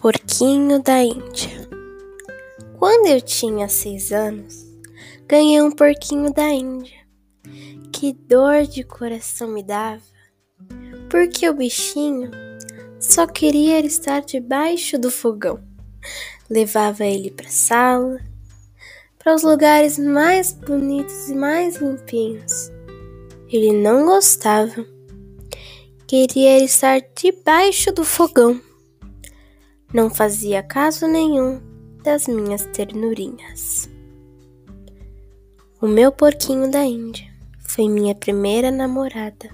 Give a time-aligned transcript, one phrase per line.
[0.00, 1.68] porquinho da Índia.
[2.78, 4.64] Quando eu tinha seis anos,
[5.28, 6.98] ganhei um porquinho da Índia.
[7.92, 10.00] Que dor de coração me dava,
[11.10, 12.30] porque o bichinho
[12.98, 15.62] só queria estar debaixo do fogão.
[16.48, 18.20] Levava ele para a sala,
[19.18, 22.72] para os lugares mais bonitos e mais limpinhos.
[23.50, 24.82] Ele não gostava.
[26.06, 28.69] Queria estar debaixo do fogão
[29.92, 31.60] não fazia caso nenhum
[32.02, 33.90] das minhas ternurinhas.
[35.80, 37.26] O meu porquinho da Índia
[37.60, 39.50] foi minha primeira namorada.